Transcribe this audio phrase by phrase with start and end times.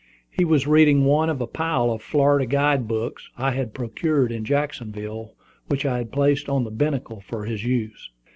[0.31, 4.43] He was reading one of a pile of Florida guide books I had procured in
[4.43, 5.35] Jacksonville,
[5.67, 8.09] which I had placed by the binnacle for his use.